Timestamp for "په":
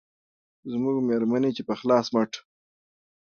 1.67-1.73